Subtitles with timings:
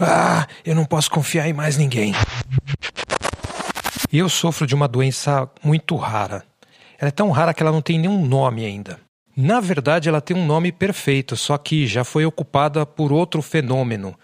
[0.00, 2.12] Ah, eu não posso confiar em mais ninguém.
[4.12, 6.44] Eu sofro de uma doença muito rara.
[6.98, 8.98] Ela é tão rara que ela não tem nenhum nome ainda.
[9.36, 14.18] Na verdade, ela tem um nome perfeito, só que já foi ocupada por outro fenômeno: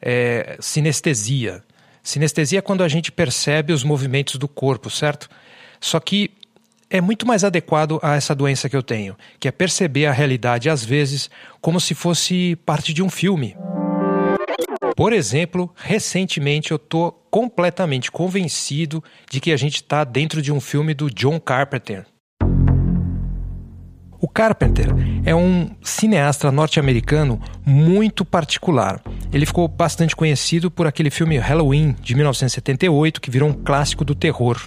[0.00, 1.62] é, sinestesia.
[2.02, 5.28] Sinestesia é quando a gente percebe os movimentos do corpo, certo?
[5.80, 6.30] Só que
[6.88, 10.68] é muito mais adequado a essa doença que eu tenho, que é perceber a realidade
[10.68, 13.56] às vezes como se fosse parte de um filme.
[15.00, 20.60] Por exemplo, recentemente eu estou completamente convencido de que a gente está dentro de um
[20.60, 22.04] filme do John Carpenter.
[24.20, 24.88] O Carpenter
[25.24, 29.02] é um cineasta norte-americano muito particular.
[29.32, 34.14] Ele ficou bastante conhecido por aquele filme Halloween de 1978, que virou um clássico do
[34.14, 34.60] terror.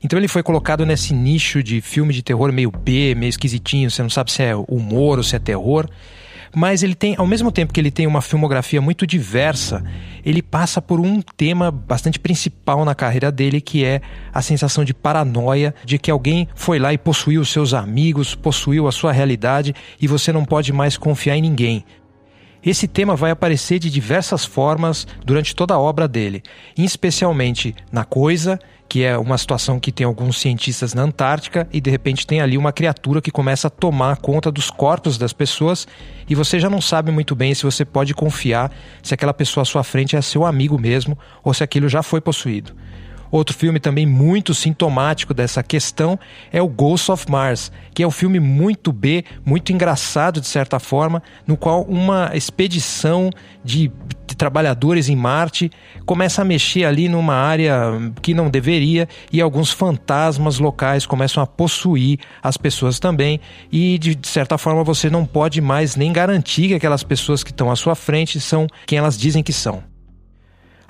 [0.00, 4.00] Então ele foi colocado nesse nicho de filme de terror meio B, meio esquisitinho, você
[4.00, 5.90] não sabe se é humor ou se é terror
[6.54, 9.82] mas ele tem, ao mesmo tempo que ele tem uma filmografia muito diversa,
[10.24, 14.00] ele passa por um tema bastante principal na carreira dele, que é
[14.32, 18.86] a sensação de paranoia de que alguém foi lá e possuiu os seus amigos, possuiu
[18.86, 21.84] a sua realidade e você não pode mais confiar em ninguém.
[22.64, 26.42] Esse tema vai aparecer de diversas formas durante toda a obra dele,
[26.78, 31.90] especialmente na coisa, que é uma situação que tem alguns cientistas na Antártica e de
[31.90, 35.88] repente tem ali uma criatura que começa a tomar conta dos corpos das pessoas
[36.28, 38.70] e você já não sabe muito bem se você pode confiar
[39.02, 42.20] se aquela pessoa à sua frente é seu amigo mesmo ou se aquilo já foi
[42.20, 42.76] possuído.
[43.32, 46.18] Outro filme também muito sintomático dessa questão
[46.52, 50.78] é o Ghost of Mars, que é um filme muito B, muito engraçado de certa
[50.78, 53.30] forma, no qual uma expedição
[53.64, 53.90] de,
[54.26, 55.70] de trabalhadores em Marte
[56.04, 61.46] começa a mexer ali numa área que não deveria e alguns fantasmas locais começam a
[61.46, 63.40] possuir as pessoas também
[63.72, 67.50] e de, de certa forma você não pode mais nem garantir que aquelas pessoas que
[67.50, 69.91] estão à sua frente são quem elas dizem que são.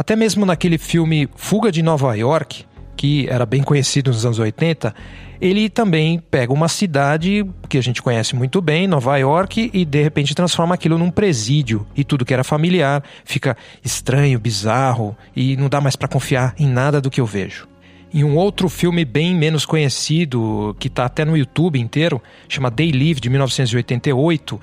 [0.00, 2.64] Até mesmo naquele filme Fuga de Nova York,
[2.96, 4.94] que era bem conhecido nos anos 80,
[5.38, 10.02] ele também pega uma cidade que a gente conhece muito bem, Nova York, e de
[10.02, 13.54] repente transforma aquilo num presídio e tudo que era familiar fica
[13.84, 17.68] estranho, bizarro e não dá mais para confiar em nada do que eu vejo.
[18.10, 22.90] Em um outro filme bem menos conhecido, que está até no YouTube inteiro, chama Day
[22.90, 24.58] Live de 1988,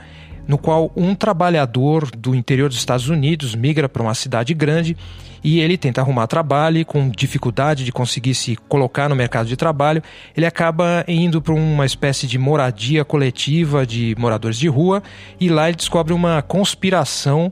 [0.47, 4.95] no qual um trabalhador do interior dos Estados Unidos migra para uma cidade grande
[5.43, 9.55] e ele tenta arrumar trabalho e com dificuldade de conseguir se colocar no mercado de
[9.55, 10.01] trabalho,
[10.35, 15.03] ele acaba indo para uma espécie de moradia coletiva de moradores de rua
[15.39, 17.51] e lá ele descobre uma conspiração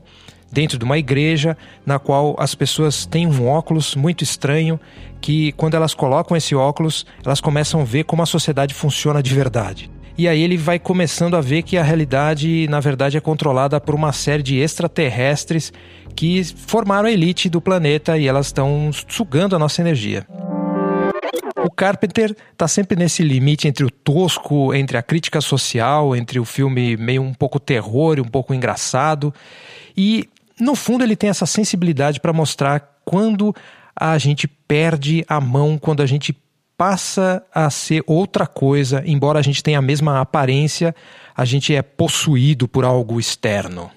[0.50, 4.80] dentro de uma igreja na qual as pessoas têm um óculos muito estranho
[5.20, 9.34] que quando elas colocam esse óculos, elas começam a ver como a sociedade funciona de
[9.34, 9.90] verdade.
[10.18, 13.94] E aí ele vai começando a ver que a realidade, na verdade, é controlada por
[13.94, 15.70] uma série de extraterrestres
[16.14, 20.26] que formaram a elite do planeta e elas estão sugando a nossa energia.
[21.62, 26.44] O Carpenter está sempre nesse limite entre o tosco, entre a crítica social, entre o
[26.46, 29.34] filme meio um pouco terror e um pouco engraçado.
[29.94, 30.28] E,
[30.58, 33.54] no fundo, ele tem essa sensibilidade para mostrar quando
[33.94, 36.34] a gente perde a mão, quando a gente
[36.76, 40.94] passa a ser outra coisa, embora a gente tenha a mesma aparência,
[41.34, 43.90] a gente é possuído por algo externo.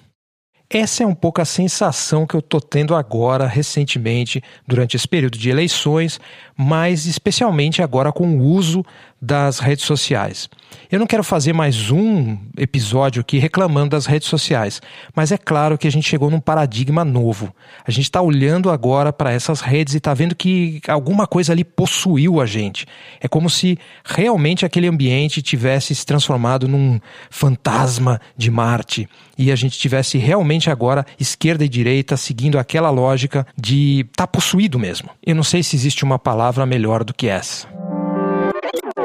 [0.72, 5.36] Essa é um pouco a sensação que eu estou tendo agora, recentemente, durante esse período
[5.36, 6.20] de eleições,
[6.62, 8.84] mas especialmente agora com o uso
[9.20, 10.48] das redes sociais.
[10.90, 14.80] Eu não quero fazer mais um episódio aqui reclamando das redes sociais,
[15.14, 17.54] mas é claro que a gente chegou num paradigma novo.
[17.86, 21.64] A gente está olhando agora para essas redes e está vendo que alguma coisa ali
[21.64, 22.86] possuiu a gente.
[23.20, 27.00] É como se realmente aquele ambiente tivesse se transformado num
[27.30, 33.46] fantasma de Marte e a gente tivesse realmente agora esquerda e direita seguindo aquela lógica
[33.56, 35.10] de tá possuído mesmo.
[35.24, 36.18] Eu não sei se existe uma
[36.50, 37.68] palavra melhor do que essa.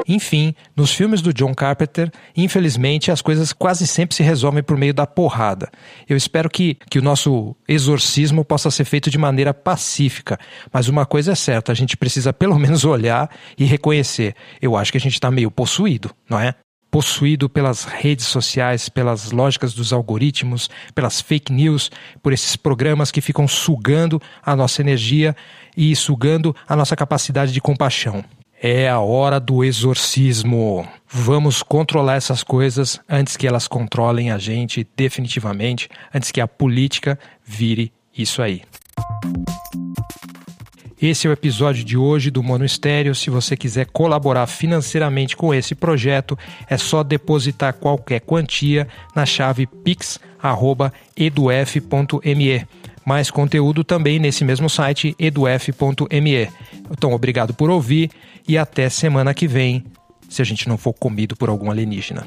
[0.07, 4.93] Enfim, nos filmes do John Carpenter, infelizmente, as coisas quase sempre se resolvem por meio
[4.93, 5.69] da porrada.
[6.07, 10.39] Eu espero que, que o nosso exorcismo possa ser feito de maneira pacífica,
[10.71, 14.35] mas uma coisa é certa, a gente precisa pelo menos olhar e reconhecer.
[14.61, 16.53] Eu acho que a gente está meio possuído, não é?
[16.95, 21.91] Possuído pelas redes sociais, pelas lógicas dos algoritmos, pelas fake news,
[22.23, 25.35] por esses programas que ficam sugando a nossa energia
[25.75, 28.23] e sugando a nossa capacidade de compaixão.
[28.61, 30.87] É a hora do exorcismo.
[31.05, 37.19] Vamos controlar essas coisas antes que elas controlem a gente definitivamente, antes que a política
[37.43, 38.61] vire isso aí.
[41.01, 43.13] Esse é o episódio de hoje do Mono Estéreo.
[43.13, 46.37] Se você quiser colaborar financeiramente com esse projeto,
[46.69, 50.25] é só depositar qualquer quantia na chave pix.eduf.me.
[53.05, 56.49] Mais conteúdo também nesse mesmo site, eduf.me.
[56.89, 58.09] Então, obrigado por ouvir
[58.47, 59.83] e até semana que vem,
[60.29, 62.25] se a gente não for comido por algum alienígena.